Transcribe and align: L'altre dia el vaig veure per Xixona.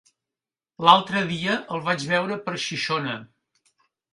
L'altre 0.87 1.21
dia 1.33 1.57
el 1.77 1.83
vaig 1.91 2.07
veure 2.15 2.39
per 2.47 2.57
Xixona. 2.67 3.15